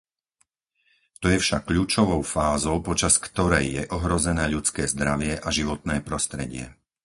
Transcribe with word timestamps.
To 1.21 1.25
je 1.31 1.37
však 1.43 1.61
kľúčovou 1.69 2.21
fázou, 2.35 2.75
počas 2.89 3.13
ktorej 3.25 3.65
je 3.77 3.83
ohrozené 3.97 4.43
ľudské 4.55 4.83
zdravie 4.93 5.33
a 5.37 5.45
životné 5.57 5.95
prostredie. 6.07 6.65